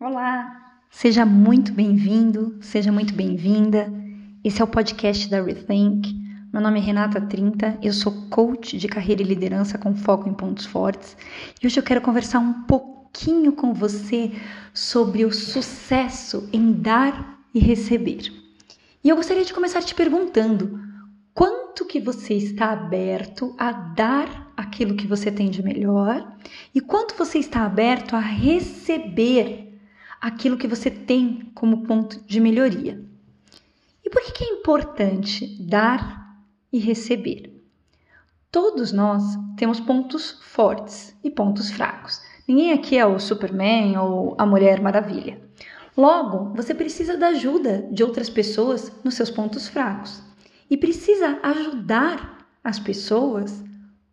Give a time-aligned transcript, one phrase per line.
[0.00, 3.92] Olá, seja muito bem-vindo, seja muito bem-vinda.
[4.44, 6.14] Esse é o podcast da Rethink.
[6.52, 10.34] Meu nome é Renata Trinta, eu sou coach de carreira e liderança com foco em
[10.34, 11.16] pontos fortes
[11.60, 14.30] e hoje eu quero conversar um pouquinho com você
[14.72, 18.32] sobre o sucesso em dar e receber.
[19.02, 20.78] E eu gostaria de começar te perguntando:
[21.34, 26.36] quanto que você está aberto a dar aquilo que você tem de melhor
[26.72, 29.67] e quanto você está aberto a receber
[30.20, 33.02] aquilo que você tem como ponto de melhoria.
[34.04, 36.38] E por que é importante dar
[36.72, 37.62] e receber?
[38.50, 39.22] Todos nós
[39.56, 42.20] temos pontos fortes e pontos fracos.
[42.46, 45.38] Ninguém aqui é o Superman ou a Mulher Maravilha.
[45.94, 50.22] Logo, você precisa da ajuda de outras pessoas nos seus pontos fracos
[50.70, 53.62] e precisa ajudar as pessoas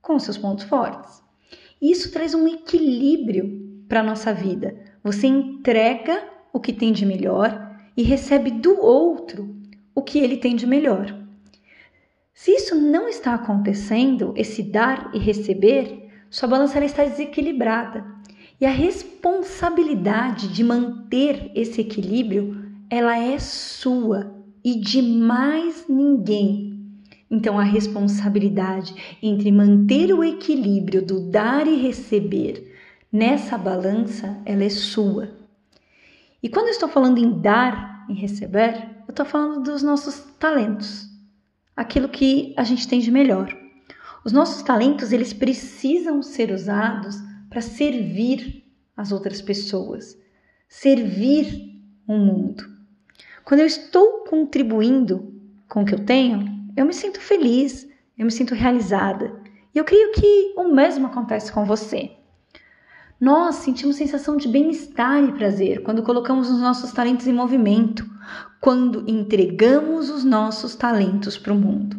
[0.00, 1.22] com seus pontos fortes.
[1.80, 7.76] Isso traz um equilíbrio para a nossa vida, você entrega o que tem de melhor
[7.94, 9.54] e recebe do outro
[9.94, 11.14] o que ele tem de melhor.
[12.32, 18.04] Se isso não está acontecendo, esse dar e receber, sua balança está desequilibrada.
[18.58, 26.80] E a responsabilidade de manter esse equilíbrio, ela é sua e de mais ninguém.
[27.30, 32.73] Então a responsabilidade entre manter o equilíbrio do dar e receber
[33.14, 35.30] Nessa balança, ela é sua.
[36.42, 38.74] E quando eu estou falando em dar e receber,
[39.06, 41.08] eu estou falando dos nossos talentos,
[41.76, 43.56] aquilo que a gente tem de melhor.
[44.24, 47.14] Os nossos talentos, eles precisam ser usados
[47.48, 48.64] para servir
[48.96, 50.18] as outras pessoas,
[50.68, 52.64] servir o mundo.
[53.44, 56.44] Quando eu estou contribuindo com o que eu tenho,
[56.76, 59.40] eu me sinto feliz, eu me sinto realizada.
[59.72, 62.10] E eu creio que o mesmo acontece com você.
[63.24, 68.04] Nós sentimos sensação de bem-estar e prazer quando colocamos os nossos talentos em movimento,
[68.60, 71.96] quando entregamos os nossos talentos para o mundo.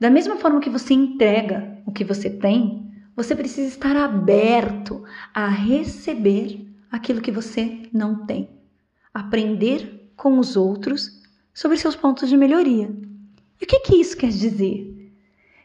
[0.00, 5.46] Da mesma forma que você entrega o que você tem, você precisa estar aberto a
[5.46, 8.50] receber aquilo que você não tem.
[9.14, 11.22] Aprender com os outros
[11.54, 12.90] sobre seus pontos de melhoria.
[13.60, 15.12] E o que, que isso quer dizer?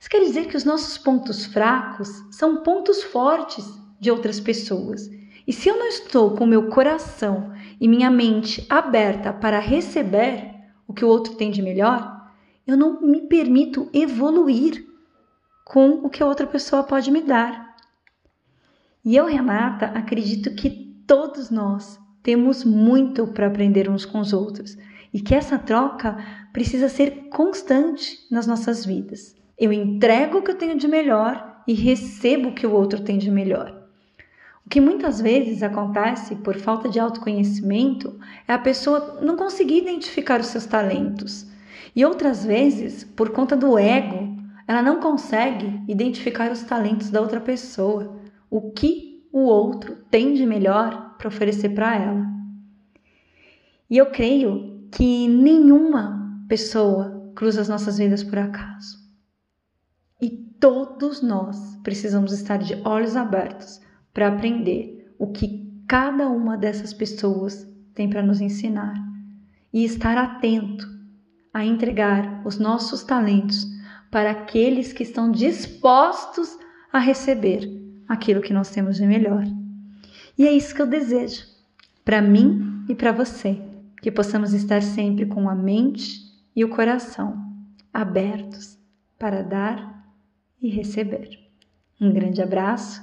[0.00, 5.08] Isso quer dizer que os nossos pontos fracos são pontos fortes de outras pessoas.
[5.46, 10.52] E se eu não estou com meu coração e minha mente aberta para receber
[10.88, 12.20] o que o outro tem de melhor,
[12.66, 14.84] eu não me permito evoluir
[15.64, 17.76] com o que a outra pessoa pode me dar.
[19.04, 20.68] E eu, Renata, acredito que
[21.06, 24.76] todos nós temos muito para aprender uns com os outros
[25.14, 26.18] e que essa troca
[26.52, 29.36] precisa ser constante nas nossas vidas.
[29.56, 33.16] Eu entrego o que eu tenho de melhor e recebo o que o outro tem
[33.16, 33.81] de melhor.
[34.64, 40.40] O que muitas vezes acontece por falta de autoconhecimento é a pessoa não conseguir identificar
[40.40, 41.46] os seus talentos.
[41.94, 44.36] E outras vezes, por conta do ego,
[44.66, 48.18] ela não consegue identificar os talentos da outra pessoa,
[48.48, 52.26] o que o outro tem de melhor para oferecer para ela.
[53.90, 58.98] E eu creio que nenhuma pessoa cruza as nossas vidas por acaso.
[60.20, 63.80] E todos nós precisamos estar de olhos abertos
[64.12, 68.94] para aprender o que cada uma dessas pessoas tem para nos ensinar
[69.72, 70.86] e estar atento
[71.52, 73.66] a entregar os nossos talentos
[74.10, 76.58] para aqueles que estão dispostos
[76.92, 77.70] a receber
[78.08, 79.44] aquilo que nós temos de melhor.
[80.36, 81.46] E é isso que eu desejo
[82.04, 83.60] para mim e para você,
[84.00, 86.20] que possamos estar sempre com a mente
[86.54, 87.52] e o coração
[87.92, 88.78] abertos
[89.18, 90.04] para dar
[90.60, 91.38] e receber.
[92.00, 93.02] Um grande abraço